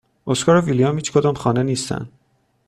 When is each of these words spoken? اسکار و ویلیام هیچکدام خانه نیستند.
اسکار 0.27 0.55
و 0.55 0.61
ویلیام 0.61 0.95
هیچکدام 0.95 1.33
خانه 1.35 1.63
نیستند. 1.63 2.09